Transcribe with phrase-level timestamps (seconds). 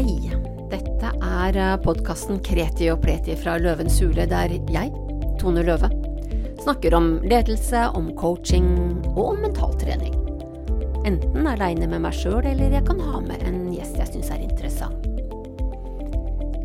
[0.00, 0.30] Hei,
[0.72, 4.88] dette er podkasten Kreti og Pleti fra Løvens hule, der jeg,
[5.36, 5.90] Tone Løve,
[6.62, 8.70] snakker om ledelse, om coaching
[9.10, 10.16] og om mentaltrening.
[11.04, 14.40] Enten aleine med meg sjøl, eller jeg kan ha med en gjest jeg syns er
[14.46, 15.04] interessant.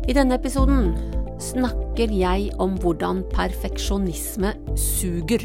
[0.08, 0.94] I denne episoden
[1.36, 5.44] snakker jeg om hvordan perfeksjonisme suger.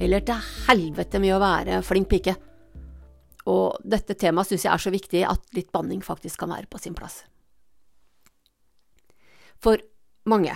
[0.00, 2.40] Eller til helvete med å være flink pike.
[3.48, 6.80] Og dette temaet syns jeg er så viktig at litt banning faktisk kan være på
[6.82, 7.22] sin plass.
[9.60, 9.80] For
[10.28, 10.54] mange,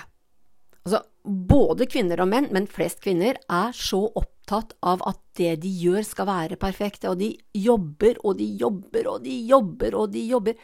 [0.84, 5.70] altså både kvinner og menn, men flest kvinner, er så opptatt av at det de
[5.80, 10.24] gjør skal være perfekt, og de jobber og de jobber og de jobber og de
[10.28, 10.58] jobber.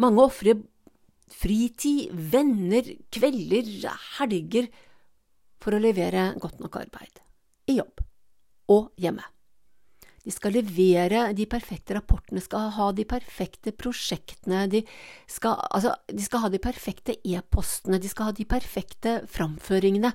[0.00, 0.62] Mange ofrer
[1.32, 3.68] fritid, venner, kvelder,
[4.18, 4.68] helger
[5.62, 7.22] for å levere godt nok arbeid
[7.70, 8.02] i jobb
[8.72, 9.24] og hjemme.
[10.22, 14.84] De skal levere de perfekte rapportene, skal ha de perfekte prosjektene, de
[15.26, 20.12] skal, altså, de skal ha de perfekte e-postene, de skal ha de perfekte framføringene.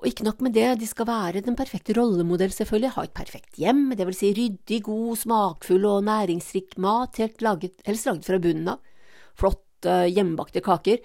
[0.00, 3.58] Og ikke nok med det, de skal være den perfekte rollemodell, selvfølgelig, ha et perfekt
[3.60, 8.38] hjem, det vil si ryddig, god, smakfull og næringsrik mat, helt laget, helst laget fra
[8.40, 8.94] bunnen av,
[9.36, 11.02] flotte hjemmebakte kaker,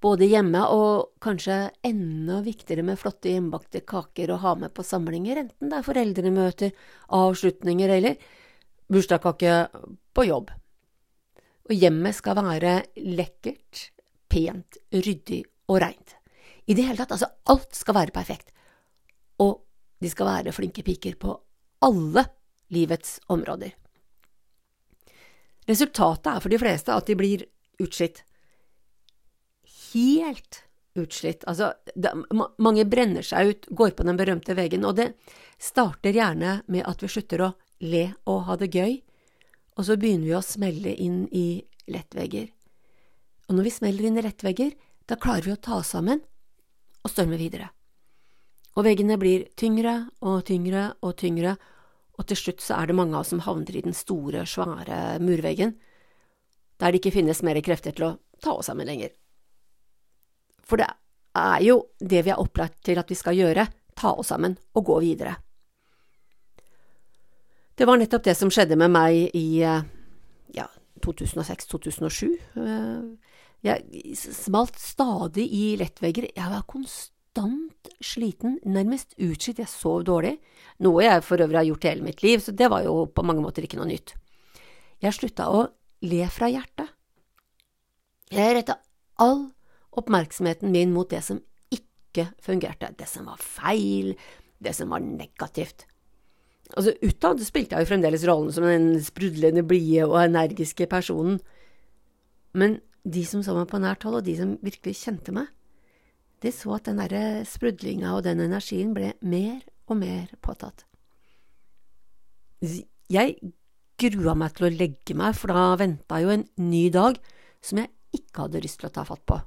[0.00, 1.56] både hjemme og kanskje
[1.86, 6.72] enda viktigere med flotte hjemmebakte kaker å ha med på samlinger, enten det er foreldremøter,
[7.16, 8.30] avslutninger eller
[8.90, 9.56] bursdagskake
[10.16, 10.50] på jobb.
[11.70, 13.90] Og hjemmet skal være lekkert,
[14.30, 16.16] pent, ryddig og reint.
[16.66, 18.50] I det hele tatt, altså alt skal være perfekt.
[19.42, 19.60] Og
[20.00, 21.34] de skal være flinke piker på
[21.84, 22.24] alle
[22.72, 23.74] livets områder.
[25.68, 27.44] Resultatet er for de fleste at de blir
[27.80, 28.24] utslitt
[29.92, 30.62] helt
[30.98, 31.44] utslitt.
[31.48, 32.12] Altså, det,
[32.58, 35.12] mange brenner seg ut, går på den berømte veggen, og det
[35.60, 39.00] starter gjerne med at vi slutter å le og ha det gøy,
[39.78, 42.48] og så begynner vi å smelle inn i lettvegger.
[43.48, 44.74] Og når vi smeller inn i lettvegger,
[45.08, 46.20] da klarer vi å ta oss sammen
[47.00, 47.70] og storme videre.
[48.78, 51.56] Og veggene blir tyngre og tyngre og tyngre,
[52.20, 55.18] og til slutt så er det mange av oss som havner i den store, svære
[55.24, 55.74] murveggen,
[56.80, 59.10] der det ikke finnes mer krefter til å ta oss sammen lenger.
[60.70, 60.86] For det
[61.36, 63.66] er jo det vi er opplært til at vi skal gjøre,
[63.98, 65.34] ta oss sammen og gå videre.
[67.74, 70.66] Det var nettopp det som skjedde med meg i ja,
[71.00, 72.26] 2006–2007.
[73.64, 80.36] Jeg smalt stadig i lettvegger, jeg var konstant sliten, nærmest utslitt, jeg sov dårlig,
[80.84, 83.44] noe jeg for øvrig har gjort hele mitt liv, så det var jo på mange
[83.44, 84.14] måter ikke noe nytt.
[85.00, 85.64] Jeg slutta å
[86.04, 86.88] le fra hjertet.
[88.30, 88.76] Jeg retta
[89.20, 89.48] all
[89.96, 91.40] oppmerksomheten min mot det som
[91.74, 94.14] ikke fungerte, det som var feil,
[94.62, 95.86] det som var negativt.
[96.76, 101.40] Altså, Utad spilte jeg jo fremdeles rollen som den sprudlende blide og energiske personen,
[102.54, 105.48] men de som så meg på nært hold, og de som virkelig kjente meg,
[106.40, 110.86] de så at den derre sprudlinga og den energien ble mer og mer påtatt.
[113.10, 113.36] Jeg
[114.00, 117.18] grua meg til å legge meg, for da venta jo en ny dag
[117.64, 119.40] som jeg ikke hadde lyst til å ta fatt på.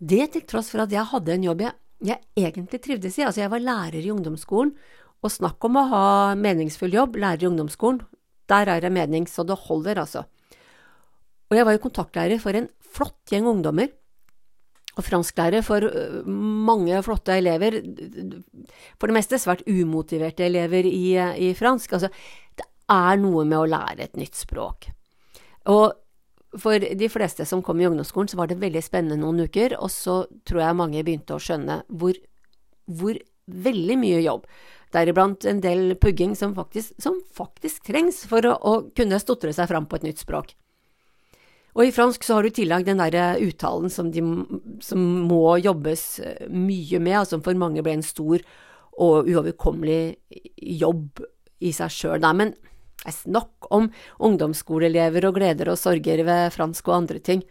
[0.00, 3.26] Det til tross for at jeg hadde en jobb jeg, jeg egentlig trivdes i.
[3.26, 4.72] Altså, jeg var lærer i ungdomsskolen,
[5.20, 6.04] og snakk om å ha
[6.40, 8.00] meningsfull jobb, lærer i ungdomsskolen.
[8.48, 10.24] Der er det mening så det holder, altså.
[11.50, 13.90] Og jeg var jo kontaktlærer for en flott gjeng ungdommer,
[14.98, 17.76] og fransklærer for øh, mange flotte elever,
[18.98, 21.14] for det meste svært umotiverte elever i,
[21.46, 21.94] i fransk.
[21.94, 22.10] Altså,
[22.58, 24.90] det er noe med å lære et nytt språk.
[25.70, 25.92] Og
[26.58, 29.90] for de fleste som kom i ungdomsskolen, så var det veldig spennende noen uker, og
[29.94, 32.16] så tror jeg mange begynte å skjønne hvor,
[32.90, 34.48] hvor veldig mye jobb,
[34.94, 39.70] deriblant en del pugging som faktisk, som faktisk trengs for å, å, kunne stotre seg
[39.70, 40.56] fram på et nytt språk.
[41.78, 44.24] Og i fransk så har du i den derre uttalen som, de,
[44.82, 48.42] som må jobbes eh, mye med, og som for mange ble en stor
[49.00, 50.18] og uoverkommelig
[50.80, 51.22] jobb
[51.62, 52.26] i seg sjøl.
[52.34, 52.56] Men
[53.06, 53.88] Nok om
[54.20, 57.44] ungdomsskoleelever og gleder og sorger ved fransk og andre ting.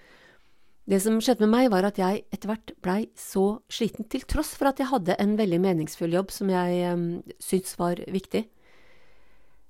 [0.90, 4.56] Det som skjedde med meg, var at jeg etter hvert blei så sliten, til tross
[4.58, 7.04] for at jeg hadde en veldig meningsfull jobb som jeg um,
[7.38, 8.48] syntes var viktig.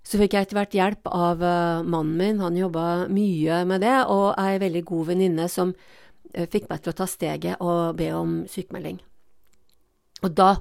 [0.08, 3.98] Så fikk jeg etter hvert hjelp av uh, mannen min, han jobba mye med det,
[4.08, 8.08] og ei veldig god venninne som uh, fikk meg til å ta steget og be
[8.16, 9.02] om sykemelding.
[10.24, 10.54] Og da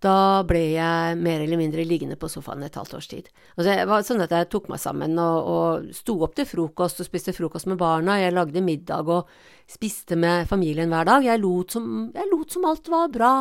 [0.00, 3.26] da ble jeg mer eller mindre liggende på sofaen et halvt års tid.
[3.56, 7.02] Altså, det var sånn at jeg tok meg sammen og, og sto opp til frokost
[7.02, 9.28] og spiste frokost med barna, jeg lagde middag og
[9.68, 11.26] spiste med familien hver dag.
[11.28, 13.32] Jeg lot som, jeg lot som alt var bra,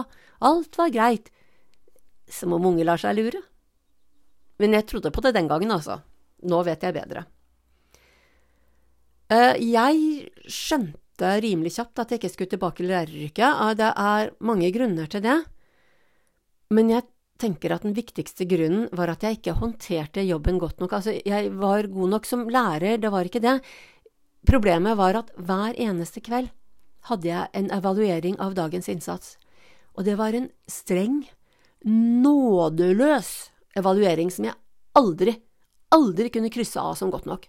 [0.50, 1.32] alt var greit.
[2.30, 3.40] Som om unge lar seg lure.
[4.60, 6.02] Men jeg trodde på det den gangen, altså.
[6.44, 7.24] Nå vet jeg bedre.
[9.32, 13.80] Eh, jeg skjønte rimelig kjapt at jeg ikke skulle tilbake til læreryrket.
[13.80, 15.38] Det er mange grunner til det,
[16.70, 17.06] men jeg
[17.40, 20.94] tenker at den viktigste grunnen var at jeg ikke håndterte jobben godt nok.
[20.98, 23.58] Altså, jeg var god nok som lærer, det var ikke det.
[24.48, 26.50] Problemet var at hver eneste kveld
[27.08, 29.38] hadde jeg en evaluering av dagens innsats,
[29.96, 31.24] og det var en streng,
[31.88, 33.30] nådeløs
[33.80, 34.58] evaluering som jeg
[35.00, 35.38] aldri,
[35.96, 37.48] aldri kunne krysse av som godt nok.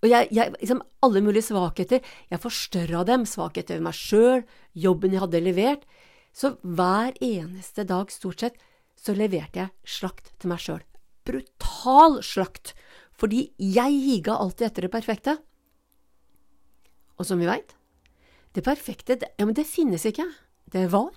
[0.00, 2.00] Og jeg, jeg, liksom alle mulige svakheter,
[2.30, 5.84] jeg forstørra dem, svakheter ved meg sjøl, jobben jeg hadde levert,
[6.32, 8.60] så hver eneste dag, stort sett,
[8.96, 10.82] så leverte jeg slakt til meg sjøl.
[11.26, 12.74] Brutal slakt,
[13.16, 15.36] fordi jeg higa alltid etter det perfekte.
[17.20, 17.74] Og som vi veit,
[18.56, 20.26] det perfekte, det, ja, men det finnes ikke.
[20.70, 21.14] Det var,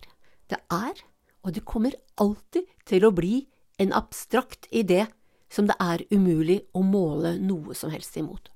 [0.51, 1.03] det er,
[1.43, 3.45] og det kommer alltid til å bli
[3.81, 5.05] en abstrakt idé
[5.53, 8.49] som det er umulig å måle noe som helst imot.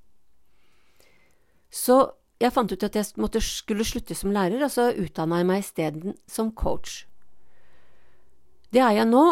[1.69, 1.97] Så
[2.37, 5.63] jeg fant ut at jeg måtte, skulle slutte som lærer, og så utdanna jeg meg
[5.63, 7.05] isteden som coach.
[8.73, 9.23] Det er jeg nå,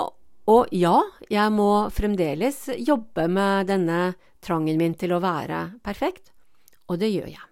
[0.49, 0.95] og ja,
[1.29, 4.15] jeg må fremdeles jobbe med denne
[4.45, 6.31] trangen min til å være perfekt,
[6.89, 7.45] og det gjør jeg.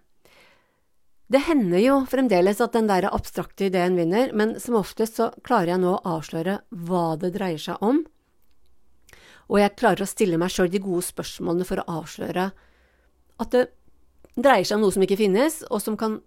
[1.34, 5.74] Det hender jo fremdeles at den der abstrakte ideen vinner, men som oftest så klarer
[5.74, 8.02] jeg nå å avsløre hva det dreier seg om,
[9.44, 12.50] og jeg klarer å stille meg sjøl de gode spørsmålene for å avsløre
[13.42, 13.66] at det
[14.36, 16.20] dreier seg om noe som ikke finnes, og som kan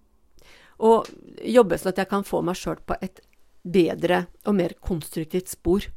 [0.78, 1.08] og
[1.42, 3.24] jobbe sånn at jeg kan få meg sjøl på et
[3.66, 5.88] bedre og mer konstruktivt spor.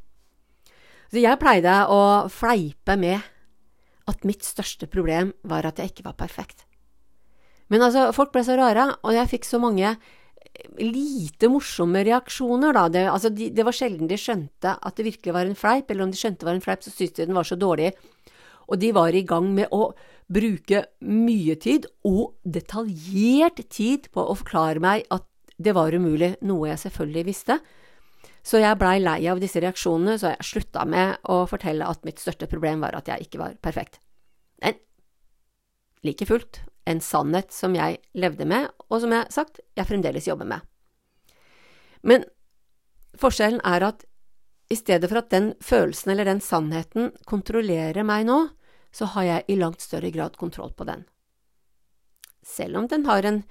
[1.11, 3.19] Så jeg pleide å fleipe med
[4.09, 6.65] at mitt største problem var at jeg ikke var perfekt.
[7.71, 9.93] Men altså, folk ble så rare, og jeg fikk så mange
[10.81, 12.87] lite morsomme reaksjoner, da.
[12.91, 16.07] Det, altså, de, det var sjelden de skjønte at det virkelig var en fleip, eller
[16.07, 17.93] om de skjønte det var en fleip, så syntes de den var så dårlig.
[18.67, 19.91] Og de var i gang med å
[20.31, 25.27] bruke mye tid, og detaljert tid, på å forklare meg at
[25.61, 27.59] det var umulig, noe jeg selvfølgelig visste.
[28.41, 32.21] Så jeg blei lei av disse reaksjonene, så jeg slutta med å fortelle at mitt
[32.21, 33.99] største problem var at jeg ikke var perfekt.
[34.63, 34.79] Men
[36.07, 40.27] like fullt en sannhet som jeg levde med, og som jeg har sagt, jeg fremdeles
[40.27, 40.65] jobber med.
[42.01, 42.25] Men
[43.21, 44.07] forskjellen er at
[44.71, 48.39] i stedet for at den følelsen eller den sannheten kontrollerer meg nå,
[48.91, 51.05] så har jeg i langt større grad kontroll på den.
[52.43, 53.43] Selv om den har en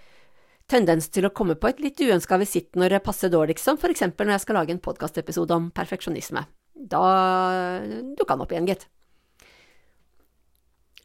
[0.71, 3.93] tendens til å komme på et litt uønska visitt når det passer dårligst, som for
[3.93, 6.45] eksempel når jeg skal lage en podkastepisode om perfeksjonisme.
[6.75, 7.05] Da
[8.17, 8.87] dukka den opp igjen, gitt.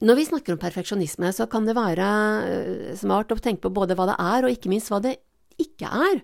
[0.05, 2.07] Når vi snakker om perfeksjonisme, så kan det være
[2.45, 5.15] eh, smart å tenke på både hva det er, og ikke minst hva det
[5.61, 6.19] ikke er.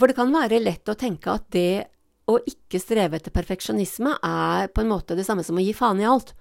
[0.00, 1.84] For det kan være lett å tenke at det
[2.30, 6.00] å ikke streve etter perfeksjonisme er på en måte det samme som å gi faen
[6.00, 6.32] i alt.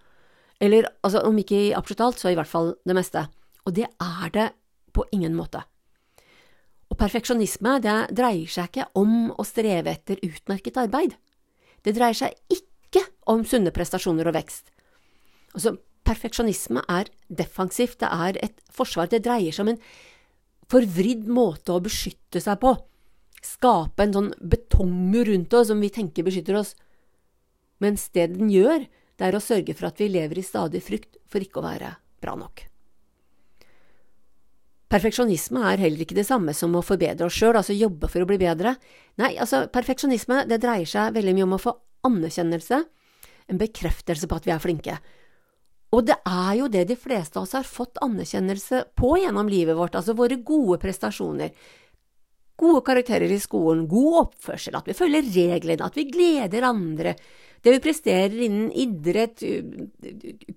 [0.62, 3.26] Eller altså, om ikke i absolutt alt, så i hvert fall det meste.
[3.66, 4.48] Og det er det
[4.94, 5.64] på ingen måte.
[6.92, 11.16] Og perfeksjonisme det dreier seg ikke om å streve etter utmerket arbeid.
[11.82, 14.70] Det dreier seg ikke om sunne prestasjoner og vekst.
[15.56, 15.78] Altså,
[16.08, 19.84] perfeksjonisme er defensivt, det er et forsvar, det dreier seg om en
[20.72, 22.74] forvridd måte å beskytte seg på,
[23.44, 26.76] skape en sånn betongmur rundt oss som vi tenker beskytter oss,
[27.82, 28.86] mens det den gjør,
[29.22, 31.94] det er å sørge for at vi lever i stadig frykt for ikke å være
[32.24, 32.64] bra nok.
[34.92, 38.28] Perfeksjonisme er heller ikke det samme som å forbedre oss sjøl, altså jobbe for å
[38.28, 38.74] bli bedre.
[39.22, 41.76] Nei, altså, perfeksjonisme det dreier seg veldig mye om å få
[42.10, 42.82] anerkjennelse,
[43.52, 44.98] en bekreftelse på at vi er flinke.
[45.94, 49.78] Og det er jo det de fleste av oss har fått anerkjennelse på gjennom livet
[49.78, 51.54] vårt, altså våre gode prestasjoner.
[52.60, 57.16] Gode karakterer i skolen, god oppførsel, at vi følger reglene, at vi gleder andre,
[57.62, 59.44] det vi presterer innen idrett,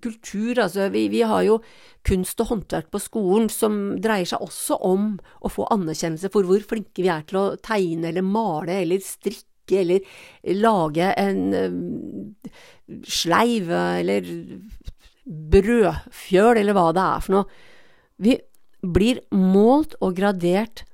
[0.01, 1.59] kultur, altså vi, vi, har jo
[2.05, 5.11] kunst og håndverk på skolen som dreier seg også om
[5.45, 9.81] å få anerkjennelse for hvor flinke vi er til å tegne eller male eller strikke
[9.81, 11.45] eller lage en
[13.05, 14.27] sleiv eller
[15.25, 17.63] brødfjøl eller hva det er for noe.
[18.21, 18.37] Vi
[18.85, 20.85] blir målt og gradert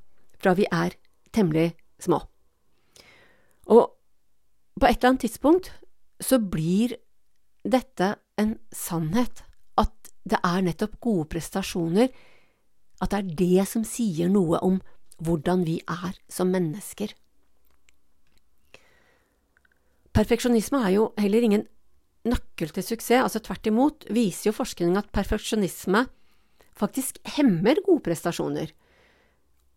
[0.42, 0.96] fra vi er
[1.36, 2.22] temmelig små.
[3.72, 3.92] Og
[4.80, 5.72] på et eller annet tidspunkt
[6.22, 6.96] så blir
[7.68, 9.44] dette en sannhet,
[9.78, 12.12] at det er nettopp gode prestasjoner,
[13.02, 14.80] at det er det som sier noe om
[15.22, 17.14] hvordan vi er som mennesker.
[20.12, 21.66] Perfeksjonisme er jo heller ingen
[22.28, 26.04] nøkkel til suksess, altså tvert imot viser jo forskning at perfeksjonisme
[26.78, 28.74] faktisk hemmer gode prestasjoner.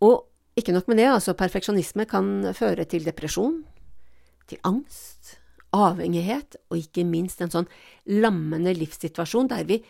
[0.05, 0.27] Og
[0.59, 3.63] ikke nok med det, altså perfeksjonisme kan føre til depresjon,
[4.51, 5.39] til angst,
[5.75, 7.69] avhengighet og ikke minst en sånn
[8.11, 9.81] lammende livssituasjon der vi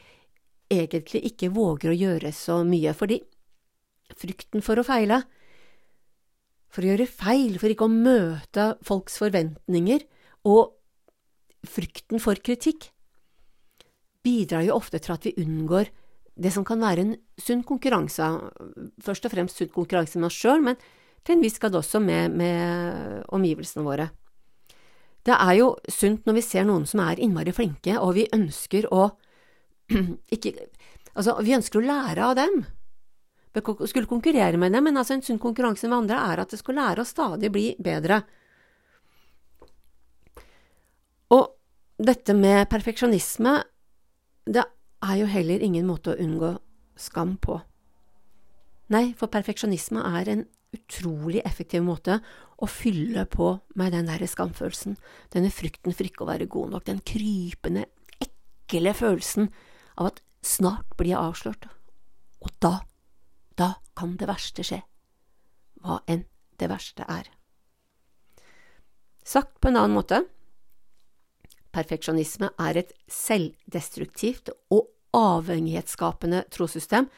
[0.73, 3.21] egentlig ikke våger å gjøre så mye, fordi
[4.19, 5.23] frykten for å feile,
[6.73, 10.03] for å gjøre feil, for ikke å møte folks forventninger,
[10.50, 10.75] og
[11.69, 12.91] frykten for kritikk,
[14.25, 15.91] bidrar jo ofte til at vi unngår
[16.35, 18.26] det som kan være en sunn konkurranse,
[19.05, 20.81] først og fremst sunn konkurranse med oss sjøl, men
[21.25, 24.09] til en viss grad også med, med omgivelsene våre.
[25.25, 28.90] Det er jo sunt når vi ser noen som er innmari flinke, og vi ønsker
[28.93, 29.09] å
[30.35, 30.54] ikke
[31.14, 32.64] Altså, vi ønsker å lære av dem.
[33.54, 36.59] Vi skulle konkurrere med dem, men altså en sunn konkurranse med andre er at det
[36.59, 38.19] skal lære å stadig bli bedre.
[41.31, 41.52] Og
[42.02, 43.52] dette med perfeksjonisme,
[44.50, 44.64] det
[45.07, 46.50] er jo heller ingen måte å unngå
[46.99, 47.61] skam på.
[48.90, 52.19] Nei, for perfeksjonisme er en utrolig effektiv måte
[52.61, 54.97] å fylle på med den derre skamfølelsen,
[55.35, 57.87] denne frykten for ikke å være god nok, den krypende,
[58.23, 59.50] ekle følelsen
[59.99, 61.69] av at snart blir jeg avslørt,
[62.45, 62.75] og da,
[63.59, 64.83] da kan det verste skje,
[65.83, 66.26] hva enn
[66.61, 67.31] det verste er.
[69.25, 70.21] Sagt på en annen måte,
[71.75, 77.09] perfeksjonisme er et selvdestruktivt og avhengighetsskapende trossystem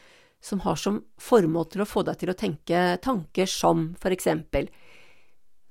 [0.43, 4.69] som har som formål til å få deg til å tenke tanker som for eksempel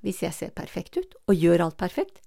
[0.05, 2.21] hvis jeg ser perfekt ut og gjør alt perfekt,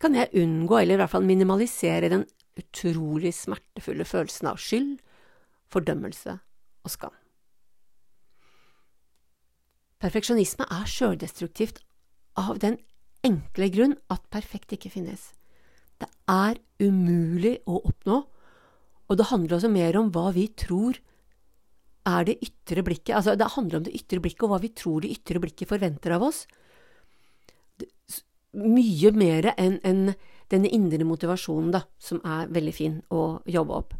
[0.00, 2.24] kan jeg unngå eller i hvert fall minimalisere den
[2.58, 4.96] utrolig smertefulle følelsen av skyld,
[5.70, 6.38] fordømmelse
[6.84, 7.14] og skam.
[10.00, 11.82] Perfeksjonisme er sjøldestruktivt
[12.40, 12.78] av den
[13.26, 15.30] enkle grunn at perfekt ikke finnes.
[16.00, 18.22] Det er umulig å oppnå,
[19.10, 20.96] og det handler også mer om hva vi tror
[22.10, 23.14] er det ytre blikket.
[23.18, 26.16] Altså, det handler om det ytre blikket og hva vi tror det ytre blikket forventer
[26.16, 26.44] av oss.
[28.60, 30.04] Mye mer enn en
[30.50, 33.94] denne indre motivasjonen, da, som er veldig fin å jobbe opp.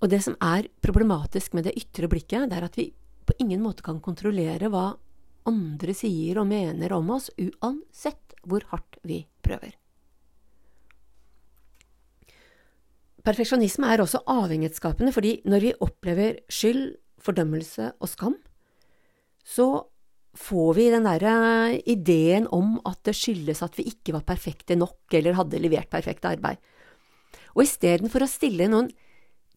[0.00, 2.90] Og det som er problematisk med det ytre blikket, det er at vi
[3.26, 4.94] på ingen måte kan kontrollere hva
[5.46, 9.74] andre sier og mener om oss, uansett hvor hardt vi prøver.
[13.26, 16.94] Perfeksjonisme er også avhengighetsskapende, fordi når vi opplever skyld,
[17.26, 18.36] fordømmelse og skam,
[19.42, 19.66] så
[20.36, 21.32] får vi den derre
[21.88, 26.28] ideen om at det skyldes at vi ikke var perfekte nok eller hadde levert perfekt
[26.28, 26.60] arbeid.
[27.56, 28.92] Og istedenfor å stille noen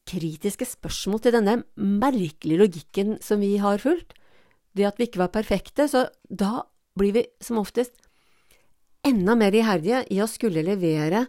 [0.09, 4.15] kritiske spørsmål til denne merkelige logikken som vi har fulgt,
[4.73, 6.63] det at vi ikke var perfekte, så da
[6.97, 7.93] blir vi som oftest
[9.05, 11.27] enda mer iherdige i å skulle levere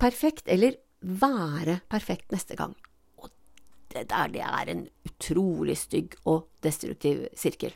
[0.00, 2.74] perfekt, eller være perfekt neste gang.
[3.18, 3.30] Og
[3.92, 7.74] det der, det er en utrolig stygg og destruktiv sirkel.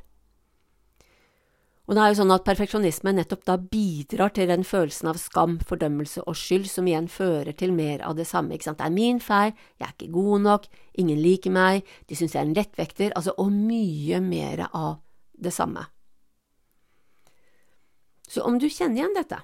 [1.91, 5.57] Og det er jo sånn at perfeksjonisme nettopp da bidrar til den følelsen av skam,
[5.67, 8.55] fordømmelse og skyld, som igjen fører til mer av det samme.
[8.55, 8.79] Ikke sant?
[8.79, 10.69] Det er min feil, jeg er ikke god nok,
[11.03, 15.01] ingen liker meg, de syns jeg er en lettvekter, altså, og mye mer av
[15.35, 15.83] det samme.
[18.31, 19.41] Så om du kjenner igjen dette,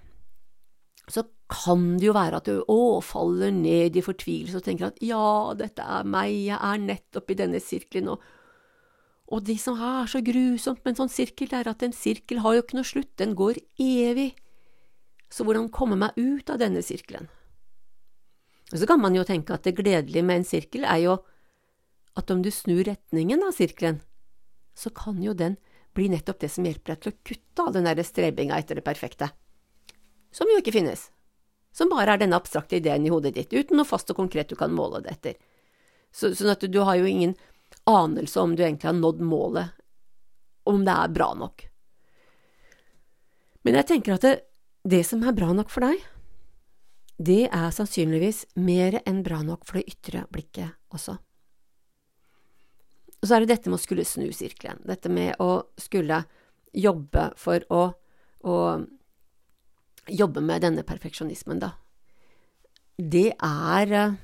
[1.11, 4.99] så kan det jo være at du å, faller ned i fortvilelse og tenker at
[5.05, 8.33] ja, dette er meg, jeg er nettopp i denne sirkelen, og
[9.27, 12.55] og det som er så grusomt med en sånn sirkel, er at en sirkel har
[12.55, 14.29] jo ikke noe slutt, den går evig.
[15.35, 17.27] Så hvordan komme meg ut av denne sirkelen?
[18.71, 21.17] Og så kan man jo tenke at det gledelige med en sirkel er jo
[22.17, 23.99] at om du snur retningen av sirkelen,
[24.79, 25.59] så kan jo den
[25.97, 28.87] bli nettopp det som hjelper deg til å kutte av den derre strebinga etter det
[28.87, 29.31] perfekte,
[30.35, 31.09] som jo ikke finnes,
[31.77, 34.57] som bare er denne abstrakte ideen i hodet ditt, uten noe fast og konkret du
[34.57, 35.37] kan måle det etter.
[36.09, 37.35] Så, sånn at du, har jo ingen
[37.85, 39.75] anelse om du egentlig har nådd målet,
[40.67, 41.67] om det er bra nok.
[43.67, 44.35] Men jeg tenker at det,
[44.89, 46.01] det som er bra nok for deg,
[47.17, 51.17] det er sannsynligvis mer enn bra nok for det ytre blikket også.
[53.17, 56.23] Og så er det dette med å skulle snu sirkelen, dette med å skulle
[56.77, 57.89] jobbe for å,
[58.45, 58.57] å
[60.11, 61.73] jobbe med denne perfeksjonismen, da.
[62.97, 64.15] Det er eh,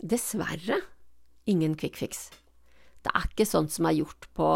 [0.00, 0.80] dessverre
[1.48, 2.28] ingen quick fix.
[3.04, 4.46] Det er ikke sånt som er gjort på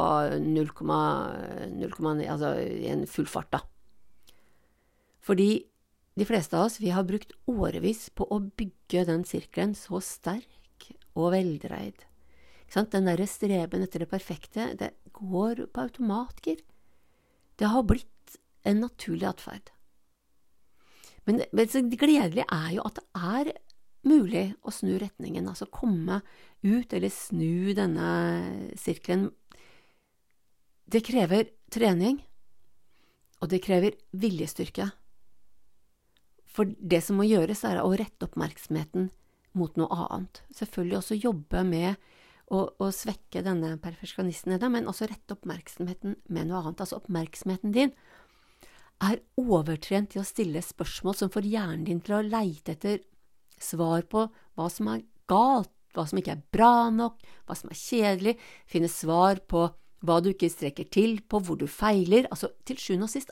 [0.42, 3.62] 0,9 altså i en full fart, da.
[5.23, 5.64] Fordi
[6.19, 10.88] de fleste av oss, vi har brukt årevis på å bygge den sirkelen så sterk
[11.14, 12.04] og veldreid.
[12.73, 16.61] Den derre streben etter det perfekte, det går på automatgir.
[17.61, 18.38] Det har blitt
[18.69, 19.73] en naturlig atferd.
[21.28, 23.52] Men det, det gledelige er jo at det er
[24.08, 26.20] mulig å snu retningen, altså komme
[26.66, 28.08] ut eller snu denne
[28.78, 29.30] sirkelen.
[30.90, 32.18] Det krever trening,
[33.42, 34.90] og det krever viljestyrke.
[36.52, 39.08] For det som må gjøres, er å rette oppmerksomheten
[39.58, 40.42] mot noe annet.
[40.56, 41.94] Selvfølgelig også jobbe med
[42.52, 46.82] å, å svekke denne perfeksjonisten men også rette oppmerksomheten med noe annet.
[46.84, 47.94] Altså oppmerksomheten din
[49.02, 53.00] er overtrent til å stille spørsmål som får hjernen din til å leite etter
[53.62, 57.78] svar på hva som er galt, hva som ikke er bra nok, hva som er
[57.78, 58.37] kjedelig,
[58.71, 59.66] finne svar på
[60.02, 63.30] hva du ikke strekker til, på hvor du feiler, altså til sjuende og sist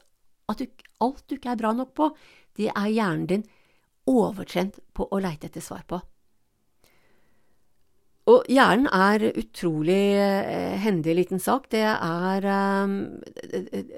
[0.50, 0.67] at du,
[1.03, 2.11] alt du ikke er bra nok på,
[2.59, 3.45] det er hjernen din
[4.11, 6.00] overtrent på å leite etter svar på.
[8.29, 11.71] Og hjernen er utrolig eh, hendig liten sak.
[11.73, 12.47] Det er
[12.85, 12.99] um,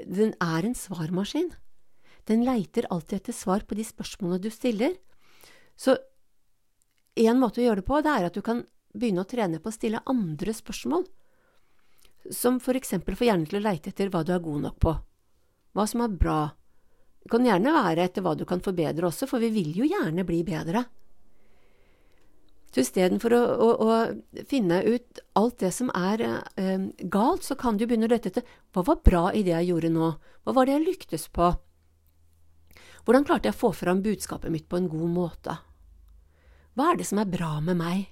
[0.06, 1.50] Den er en svarmaskin.
[2.30, 4.94] Den leiter alltid etter svar på de spørsmålene du stiller.
[5.76, 5.96] Så
[7.18, 8.62] en måte å gjøre det på, det er at du kan
[8.94, 11.04] begynne å trene på å stille andre spørsmål,
[12.30, 14.94] som for eksempel får hjernen til å leite etter hva du er god nok på,
[15.74, 16.40] hva som er bra.
[17.22, 20.24] Det kan gjerne være etter hva du kan forbedre også, for vi vil jo gjerne
[20.28, 20.84] bli bedre.
[22.72, 27.76] Så istedenfor å, å, å finne ut alt det som er eh, galt, så kan
[27.76, 30.66] du begynne å lete etter hva var bra i det jeg gjorde nå, hva var
[30.66, 31.50] det jeg lyktes på,
[33.04, 35.56] hvordan klarte jeg å få fram budskapet mitt på en god måte?
[36.78, 38.04] Hva er det som er bra med meg?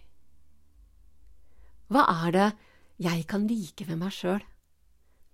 [1.90, 2.48] Hva er det
[3.00, 4.42] jeg kan like ved meg sjøl?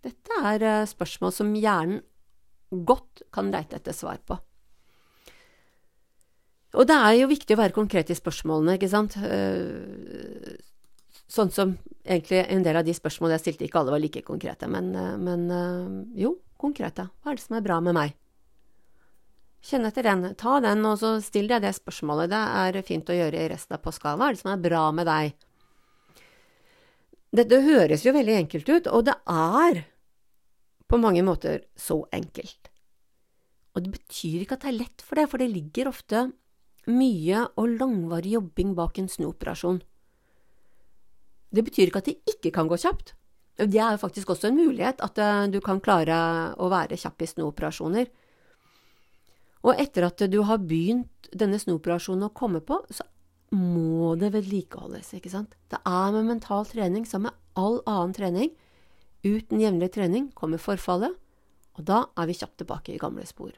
[0.05, 2.05] Dette er eh, spørsmål som hjernen
[2.87, 4.37] godt kan leite etter svar på.
[6.75, 9.17] Og det er jo viktig å være konkret i spørsmålene, ikke sant?
[9.17, 10.57] Eh,
[11.31, 14.69] sånn som egentlig en del av de spørsmålene jeg stilte, ikke alle var like konkrete,
[14.69, 15.47] men, eh, men
[16.19, 17.09] jo, konkrete.
[17.23, 18.17] Hva er det som er bra med meg?
[19.67, 20.35] Kjenn etter den.
[20.39, 22.31] Ta den, og så still deg det spørsmålet.
[22.31, 24.15] Det er fint å gjøre i resten av påska.
[24.15, 25.35] Hva er det som er bra med deg?
[27.37, 29.83] Dette høres jo veldig enkelt ut, og det er
[30.87, 32.71] på mange måter så enkelt.
[33.75, 36.29] Og det betyr ikke at det er lett for det, for det ligger ofte
[36.91, 39.81] mye og langvarig jobbing bak en snuoperasjon.
[41.51, 43.15] Det betyr ikke at det ikke kan gå kjapt.
[43.57, 46.17] Det er jo faktisk også en mulighet at eh, du kan klare
[46.61, 48.09] å være kjapp i snuoperasjoner.
[49.67, 53.07] Og etter at du har begynt denne snuoperasjonen å komme på, så
[53.57, 55.55] må det vedlikeholdes, ikke sant?
[55.73, 58.53] Det er med mental trening som med all annen trening.
[59.27, 61.17] Uten jevnlig trening kommer forfallet,
[61.77, 63.55] og da er vi kjapt tilbake i gamle spor.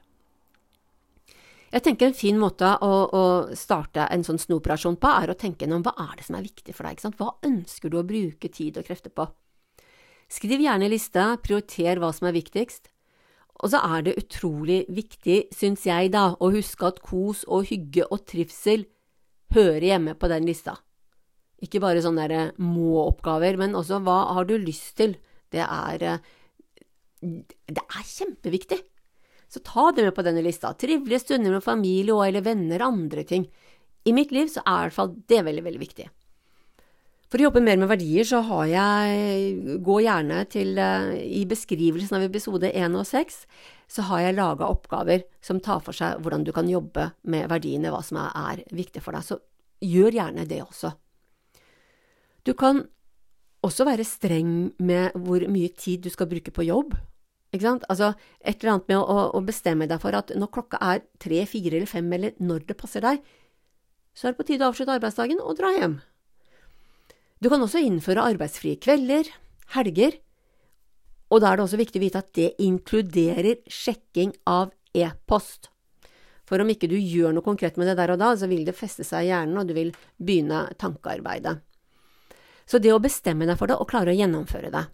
[1.68, 3.24] Jeg tenker En fin måte å, å
[3.56, 6.72] starte en sånn snuoperasjon på, er å tenke gjennom hva er det som er viktig
[6.74, 6.96] for deg.
[6.96, 7.18] ikke sant?
[7.20, 9.28] Hva ønsker du å bruke tid og krefter på?
[10.32, 12.90] Skriv gjerne i lista, prioriter hva som er viktigst.
[13.58, 18.06] Og så er det utrolig viktig, syns jeg, da, å huske at kos og hygge
[18.06, 18.86] og trivsel
[19.56, 20.76] hører hjemme på den lista.
[21.64, 25.16] Ikke bare sånne der må-oppgaver, men også hva har du lyst til?
[25.50, 26.20] Det er eh,
[27.20, 28.78] Det er kjempeviktig.
[29.48, 30.74] Så ta det med på denne lista.
[30.76, 33.48] Trivelige stunder med familie og eller venner og andre ting.
[34.04, 36.08] I mitt liv så er i hvert fall det veldig, veldig viktig.
[37.28, 42.16] For å jobbe mer med verdier, så har jeg Gå gjerne til eh, I beskrivelsen
[42.16, 43.42] av episode 1 og 6
[43.88, 47.88] så har jeg laga oppgaver som tar for seg hvordan du kan jobbe med verdiene,
[47.88, 49.24] hva som er, er viktig for deg.
[49.24, 49.38] Så
[49.80, 50.90] gjør gjerne det også.
[52.44, 52.82] Du kan
[53.64, 56.92] også være streng med hvor mye tid du skal bruke på jobb.
[57.64, 61.42] Altså et eller annet med å, å bestemme deg for at når klokka er tre,
[61.46, 63.22] fire eller fem, eller når det passer deg,
[64.14, 65.98] så er det på tide å avslutte arbeidsdagen og dra hjem.
[67.38, 69.30] Du kan også innføre arbeidsfrie kvelder,
[69.76, 70.18] helger,
[71.28, 75.68] og da er det også viktig å vite at det inkluderer sjekking av e-post.
[76.48, 78.76] For om ikke du gjør noe konkret med det der og da, så vil det
[78.76, 81.58] feste seg i hjernen, og du vil begynne tankearbeidet.
[82.68, 84.84] Så det å bestemme deg for det, og klare å gjennomføre det,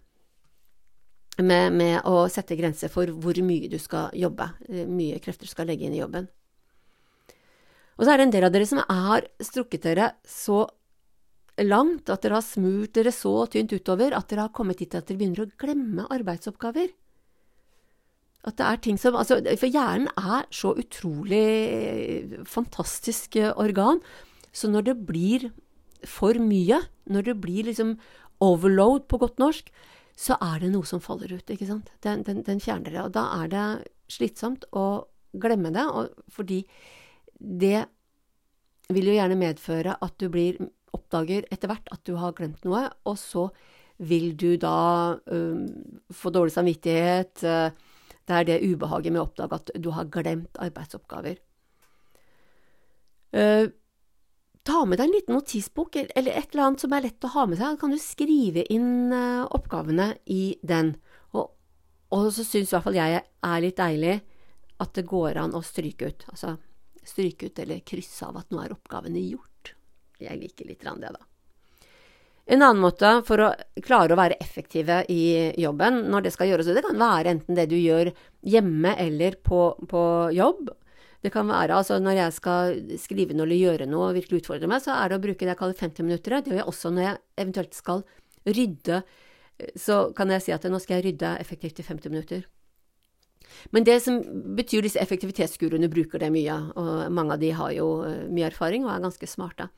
[1.43, 5.51] med, med, å sette grenser for hvor mye du skal jobbe, eh, mye krefter du
[5.51, 6.29] skal legge inn i jobben.
[7.95, 10.65] Og så er det en del av dere som har strukket dere så
[11.63, 15.07] langt, at dere har smurt dere så tynt utover at dere har kommet hit at
[15.07, 16.91] dere begynner å glemme arbeidsoppgaver.
[18.45, 24.03] At det er ting som altså, For hjernen er så utrolig eh, fantastisk eh, organ,
[24.55, 25.49] så når det blir
[26.05, 27.95] for mye, når det blir liksom
[28.43, 29.71] overload på godt norsk,
[30.15, 31.91] så er det noe som faller ut, ikke sant.
[32.03, 33.01] Den, den, den fjerner det.
[33.03, 33.65] Og da er det
[34.11, 35.83] slitsomt å glemme det,
[36.31, 36.61] fordi
[37.35, 37.85] det
[38.95, 40.59] vil jo gjerne medføre at du blir
[40.95, 43.49] oppdager etter hvert at du har glemt noe, og så
[43.97, 45.65] vil du da um,
[46.11, 47.43] få dårlig samvittighet.
[47.43, 47.71] Uh,
[48.25, 51.39] det er det ubehaget med å oppdage at du har glemt arbeidsoppgaver.
[53.35, 53.67] Uh,
[54.65, 57.45] ta med deg en liten notisbok eller et eller annet som er lett å ha
[57.45, 57.75] med seg.
[57.75, 60.95] Da kan du skrive inn uh, oppgavene i den.
[61.37, 61.51] Og,
[62.15, 64.15] og så syns i hvert fall jeg er litt deilig
[64.81, 66.25] at det går an å stryke ut.
[66.33, 66.55] Altså
[67.05, 69.75] stryke ut eller krysse av at nå er oppgavene gjort.
[70.19, 71.21] jeg liker litt det, da.
[72.45, 73.51] En annen måte for å
[73.81, 77.65] klare å være effektive i jobben når det skal gjøres, det kan være enten det
[77.71, 78.11] du gjør
[78.45, 80.03] hjemme eller på, på
[80.35, 80.69] jobb.
[81.25, 84.69] Det kan være altså når jeg skal skrive noe eller gjøre noe og virkelig utfordre
[84.69, 86.35] meg, så er det å bruke det jeg kaller 50 minutter.
[86.37, 88.03] Det gjør jeg også når jeg eventuelt skal
[88.45, 88.99] rydde.
[89.79, 92.45] Så kan jeg si at nå skal jeg rydde effektivt i 50 minutter.
[93.73, 94.19] Men det som
[94.57, 98.85] betyr disse effektivitetsguruene bruker det mye, og mange av de har jo eh, mye erfaring
[98.85, 99.69] og er ganske smarte.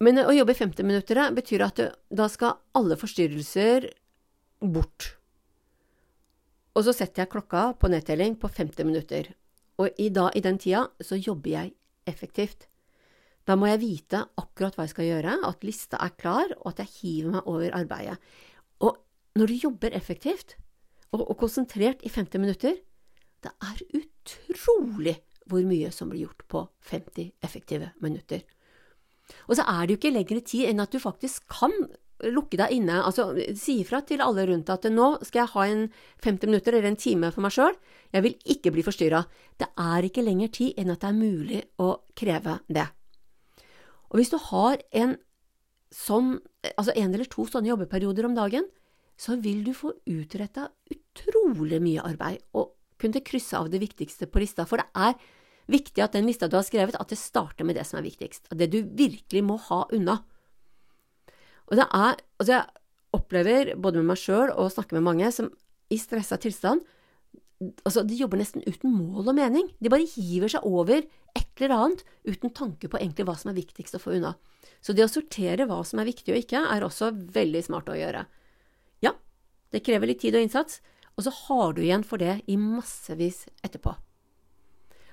[0.00, 3.90] Men å jobbe i 50 minutter betyr at da skal alle forstyrrelser
[4.64, 5.12] bort.
[6.74, 9.28] Og så setter jeg klokka på nedtelling på 50 minutter.
[9.80, 11.72] Og i, da, i den tida så jobber jeg
[12.10, 12.66] effektivt.
[13.48, 16.82] Da må jeg vite akkurat hva jeg skal gjøre, at lista er klar, og at
[16.84, 18.18] jeg hiver meg over arbeidet.
[18.84, 18.98] Og
[19.38, 20.56] når du jobber effektivt
[21.14, 22.78] og, og konsentrert i 50 minutter,
[23.40, 25.16] det er utrolig
[25.50, 26.62] hvor mye som blir gjort på
[26.92, 28.44] 50 effektive minutter.
[29.48, 31.74] Og så er det jo ikke lengre tid enn at du faktisk kan
[32.28, 35.86] lukke deg inne, altså si ifra til alle rundt at nå skal jeg ha en
[36.20, 37.78] 50 minutter eller en time for meg sjøl,
[38.10, 39.22] jeg vil ikke bli forstyrra.
[39.58, 42.86] Det er ikke lenger tid enn at det er mulig å kreve det.
[44.10, 45.16] Og hvis du har en
[45.94, 46.36] sånn,
[46.74, 48.66] altså en eller to sånne jobbeperioder om dagen,
[49.20, 54.42] så vil du få utretta utrolig mye arbeid og kunne krysse av det viktigste på
[54.42, 55.14] lista, for det er
[55.70, 58.50] viktig at den lista du har skrevet, at det starter med det som er viktigst,
[58.56, 60.18] det du virkelig må ha unna.
[61.70, 62.64] Og det er, altså jeg
[63.16, 65.50] opplever, både med meg sjøl og snakker med mange, som
[65.90, 66.82] i stressa tilstand
[67.60, 69.68] altså De jobber nesten uten mål og mening.
[69.80, 71.02] De bare hiver seg over
[71.36, 74.34] et eller annet uten tanke på egentlig hva som er viktigst å få unna.
[74.80, 77.98] Så det å sortere hva som er viktig og ikke, er også veldig smart å
[77.98, 78.24] gjøre.
[79.04, 79.12] Ja,
[79.72, 80.80] det krever litt tid og innsats,
[81.16, 83.92] og så har du igjen for det i massevis etterpå.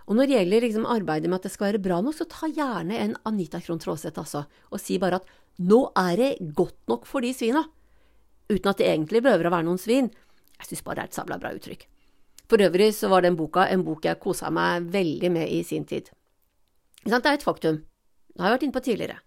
[0.08, 2.48] Og når det gjelder liksom arbeidet med at det skal være bra nok, så ta
[2.48, 5.28] gjerne en Anita Krohn Traaseth, altså, og si bare at
[5.68, 7.66] nå er det godt nok for de svina,
[8.48, 10.08] uten at det egentlig behøver å være noen svin.
[10.62, 11.84] Jeg syns bare det er et sabla bra uttrykk.
[12.48, 15.86] For øvrig så var den boka en bok jeg kosa meg veldig med i sin
[15.86, 16.10] tid.
[17.04, 19.20] Det er et faktum, det har jeg vært inne på tidligere.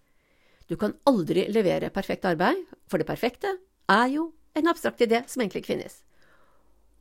[0.69, 3.57] Du kan aldri levere perfekt arbeid, for det perfekte
[3.91, 6.01] er jo en abstrakt idé som egentlig ikke finnes.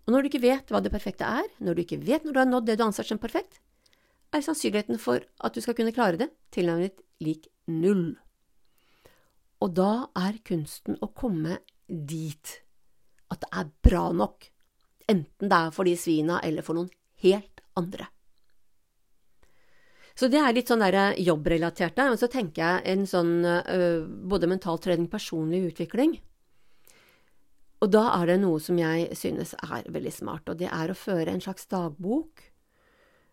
[0.07, 2.41] Og når du ikke vet hva det perfekte er, når du ikke vet når du
[2.41, 3.61] har nådd det du anser som perfekt,
[4.35, 8.17] er sannsynligheten for at du skal kunne klare det, tilnærmet lik null.
[9.61, 12.57] Og da er kunsten å komme dit
[13.31, 14.49] at det er bra nok,
[15.11, 16.91] enten det er for de svina eller for noen
[17.25, 18.09] helt andre.
[20.19, 24.51] Så det er litt sånn der jobbrelatert men så tenker jeg en sånn øh, både
[24.51, 26.19] mental trening, personlig utvikling.
[27.81, 30.99] Og da er det noe som jeg synes er veldig smart, og det er å
[30.99, 32.45] føre en slags dagbok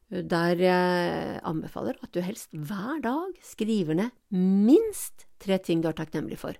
[0.07, 5.97] der jeg anbefaler at du helst hver dag skriver ned minst tre ting du er
[5.97, 6.55] takknemlig for.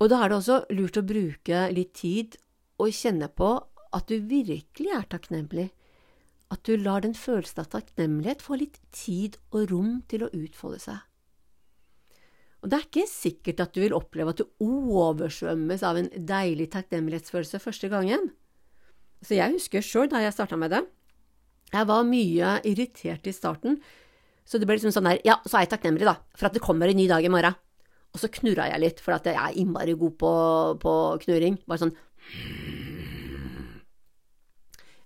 [0.00, 2.38] Og da er det også lurt å bruke litt tid
[2.78, 3.50] og kjenne på
[3.94, 5.68] at du virkelig er takknemlig,
[6.52, 10.80] at du lar den følelsen av takknemlighet få litt tid og rom til å utfolde
[10.80, 10.98] seg.
[12.58, 16.70] Og det er ikke sikkert at du vil oppleve at du oversvømmes av en deilig
[16.74, 18.32] takknemlighetsfølelse første gangen.
[19.22, 20.82] Så jeg husker sjøl da jeg starta med det,
[21.68, 23.76] jeg var mye irritert i starten,
[24.48, 26.64] så det ble liksom sånn der Ja, så er jeg takknemlig, da, for at det
[26.64, 27.56] kommer en ny dag i morgen.
[28.16, 30.30] Og så knurra jeg litt, for at jeg er innmari god på,
[30.80, 30.92] på
[31.26, 31.58] knurring.
[31.68, 31.92] Bare sånn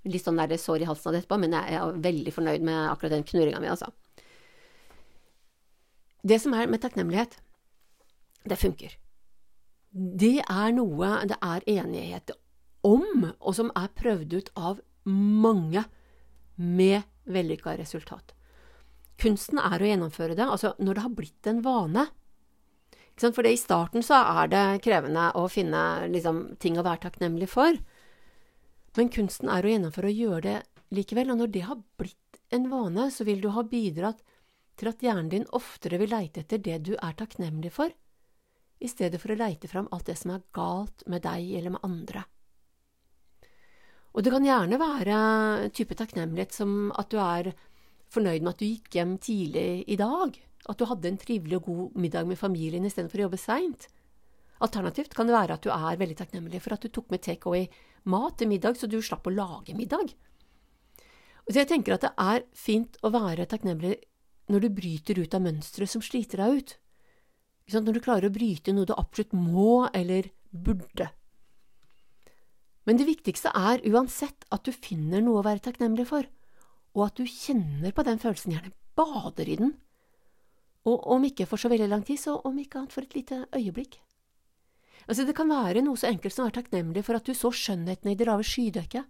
[0.08, 2.78] Litt sånn der sår i halsen av det etterpå, men jeg er veldig fornøyd med
[2.90, 3.92] akkurat den knurringa mi, altså.
[6.22, 7.36] Det som er med takknemlighet,
[8.46, 8.94] det funker.
[9.92, 12.32] Det er noe det er enighet
[12.86, 15.84] om, og som er prøvd ut av mange
[16.56, 18.34] med vellykka resultat.
[19.22, 22.06] Kunsten er å gjennomføre det, altså når det har blitt en vane.
[23.22, 27.76] For i starten så er det krevende å finne liksom, ting å være takknemlig for.
[28.96, 30.58] Men kunsten er å gjennomføre og gjøre det
[30.96, 31.32] likevel.
[31.32, 34.20] Og når det har blitt en vane, så vil du ha bidratt
[34.76, 37.92] til at hjernen din oftere vil leite etter det du er takknemlig for,
[38.82, 41.84] i stedet for å leite fram alt det som er galt med deg eller med
[41.86, 42.24] andre.
[44.12, 45.18] Og det kan gjerne være
[45.72, 47.52] type takknemlighet som at du er
[48.12, 50.36] fornøyd med at du gikk hjem tidlig i dag,
[50.68, 53.88] at du hadde en trivelig og god middag med familien istedenfor å jobbe seint.
[54.62, 57.24] Alternativt kan det være at du er veldig takknemlig for at du tok med
[58.02, 60.14] takeaway-mat til middag, så du slapp å lage middag.
[61.48, 63.96] Så jeg tenker at det er fint å være takknemlig
[64.48, 66.76] når du bryter ut av mønstre som sliter deg ut.
[67.72, 71.10] Når du klarer å bryte noe du absolutt må eller burde
[72.88, 76.26] men det viktigste er uansett at du finner noe å være takknemlig for,
[76.98, 79.74] og at du kjenner på den følelsen, gjerne bader i den,
[80.82, 83.36] Og om ikke for så veldig lang tid, så om ikke annet for et lite
[83.54, 84.00] øyeblikk.
[85.08, 87.50] Altså, det kan være noe så enkelt som å være takknemlig for at du så
[87.54, 89.08] skjønnheten i det lave skydekket,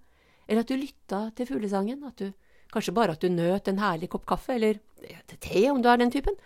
[0.49, 2.33] eller at du lytta til fuglesangen, at du,
[2.73, 4.81] kanskje bare at du nøt en herlig kopp kaffe, eller
[5.29, 6.39] te om du er den typen.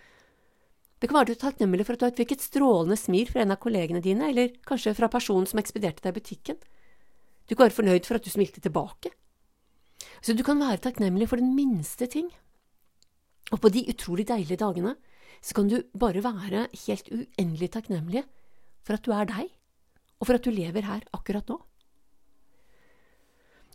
[0.97, 3.53] Det kan være du er takknemlig for at du fikk et strålende smil fra en
[3.53, 6.59] av kollegene dine, eller kanskje fra personen som ekspederte deg i butikken.
[7.47, 9.13] Du kan være fornøyd for at du smilte tilbake.
[10.21, 12.27] Så du kan være takknemlig for den minste ting.
[13.53, 14.97] Og på de utrolig deilige dagene
[15.39, 18.25] så kan du bare være helt uendelig takknemlig
[18.87, 19.51] for at du er deg,
[20.17, 21.59] og for at du lever her akkurat nå.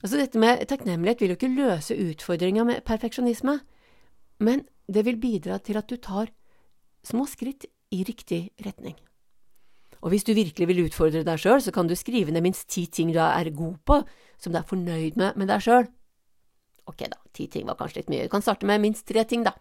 [0.03, 3.61] Altså Dette med takknemlighet vil jo ikke løse utfordringa med perfeksjonisme,
[4.43, 6.33] men det vil bidra til at du tar
[7.07, 8.97] små skritt i riktig retning.
[10.03, 12.89] Og hvis du virkelig vil utfordre deg sjøl, så kan du skrive ned minst ti
[12.91, 14.01] ting du er god på,
[14.43, 15.87] som du er fornøyd med med deg sjøl.
[16.91, 19.45] Ok da, ti ting var kanskje litt mye, du kan starte med minst tre ting,
[19.47, 19.55] da.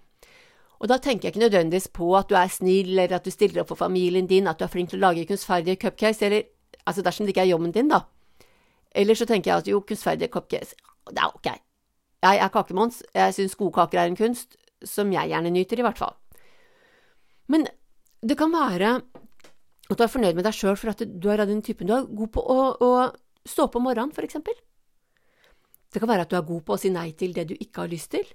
[0.82, 3.62] Og da tenker jeg ikke nødvendigvis på at du er snill, eller at du stiller
[3.62, 6.48] opp for familien din, at du er flink til å lage kunstferdige cupcakes, eller
[6.90, 8.02] altså dersom det ikke er jobben din, da.
[8.98, 10.74] Eller så tenker jeg at jo, kunstferdige cupcakes,
[11.12, 11.52] det er ok.
[12.26, 16.02] Jeg er kakemons, jeg syns godkaker er en kunst, som jeg gjerne nyter, i hvert
[16.02, 16.18] fall.
[17.54, 17.68] Men
[18.26, 18.98] det kan være
[19.92, 21.94] at du er fornøyd med deg sjøl for at du er av den typen du
[21.94, 22.92] er god på å, å
[23.46, 24.58] stå opp om morgenen, for eksempel.
[25.92, 27.84] Det kan være at du er god på å si nei til det du ikke
[27.84, 28.26] har lyst til,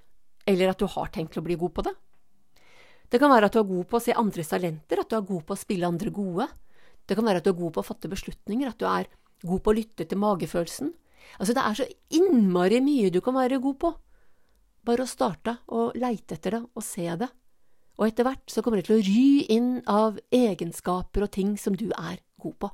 [0.46, 1.94] eller at du har tenkt å bli god på det.
[3.10, 5.28] Det kan være at du er god på å se andres talenter, at du er
[5.28, 6.48] god på å spille andre gode.
[7.06, 9.10] Det kan være at du er god på å fatte beslutninger, at du er
[9.46, 10.92] god på å lytte til magefølelsen.
[11.38, 11.88] Altså, det er så
[12.18, 13.92] innmari mye du kan være god på.
[14.86, 17.30] Bare å starte å leite etter det og se det
[17.96, 21.76] og etter hvert så kommer det til å ry inn av egenskaper og ting som
[21.76, 22.70] du er god på.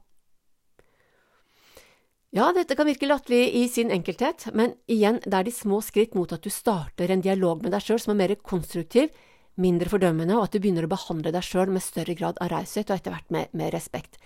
[2.33, 6.17] Ja, dette kan virke latterlig i sin enkelthet, men igjen, det er de små skritt
[6.17, 9.13] mot at du starter en dialog med deg sjøl som er mer konstruktiv,
[9.61, 12.91] mindre fordømmende, og at du begynner å behandle deg sjøl med større grad av raushet
[12.91, 14.17] og etter hvert med, med respekt.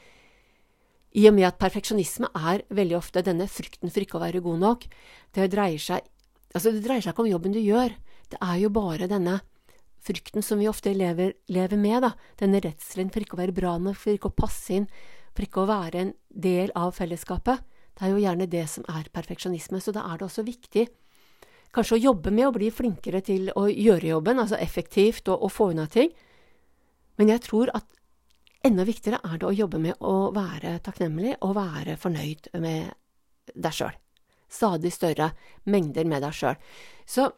[1.17, 4.63] I og med at perfeksjonisme er veldig ofte denne frykten for ikke å være god
[4.63, 4.87] nok,
[5.35, 6.05] det dreier seg,
[6.53, 7.95] altså det dreier seg ikke om jobben du gjør,
[8.33, 9.39] det er jo bare denne
[10.07, 13.77] frykten som vi ofte lever, lever med, da, denne redselen for ikke å være bra
[13.81, 14.87] nok, for ikke å passe inn,
[15.35, 17.65] for ikke å være en del av fellesskapet,
[17.97, 20.85] det er jo gjerne det som er perfeksjonisme, så da er det også viktig
[21.77, 25.53] kanskje å jobbe med å bli flinkere til å gjøre jobben, altså effektivt og, og
[25.53, 26.11] få unna ting,
[27.21, 27.87] men jeg tror at
[28.67, 33.77] enda viktigere er det å jobbe med å være takknemlig og være fornøyd med deg
[33.77, 33.95] sjøl.
[34.51, 35.31] Stadig større
[35.71, 36.57] mengder med deg sjøl.
[37.07, 37.31] Så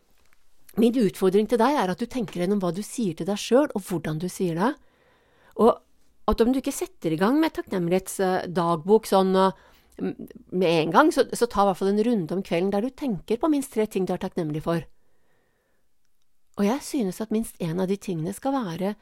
[0.78, 3.66] Min utfordring til deg er at du tenker gjennom hva du sier til deg sjøl,
[3.74, 4.72] og hvordan du sier det.
[5.58, 5.72] Og
[6.28, 9.32] at om du ikke setter i gang med takknemlighetsdagbok sånn
[9.98, 12.90] med en gang, så, så ta i hvert fall en runde om kvelden der du
[12.90, 14.86] tenker på minst tre ting du er takknemlig for.
[16.58, 18.94] Og jeg synes at minst én av de tingene skal være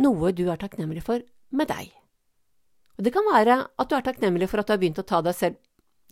[0.00, 1.90] noe du er takknemlig for med deg.
[2.98, 5.20] Og det kan være at du er takknemlig for at du har begynt å ta
[5.24, 5.60] deg selv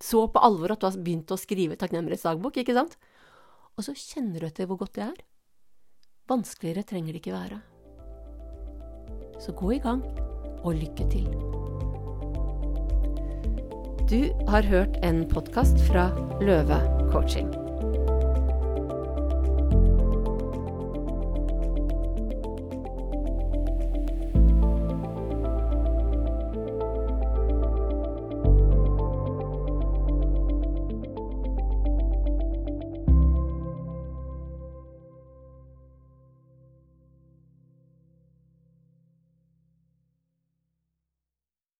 [0.00, 2.96] så på alvor at du har begynt å skrive takknemlighetsdagbok, ikke sant?
[3.80, 5.22] og så kjenner du etter hvor godt det er.
[6.28, 7.62] Vanskeligere trenger det ikke være.
[9.40, 10.04] Så gå i gang,
[10.60, 11.59] og lykke til.
[14.10, 16.80] Du har hørt en podkast fra Løve
[17.12, 17.69] coaching.